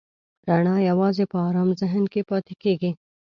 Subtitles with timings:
[0.47, 2.91] رڼا یواځې په آرام ذهن کې پاتې کېږي.